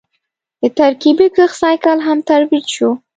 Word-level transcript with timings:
د 0.61 0.63
ترکیبي 0.79 1.27
کښت 1.35 1.55
سایکل 1.61 1.97
هم 2.07 2.17
ترویج 2.29 2.65
شو. 2.75 2.89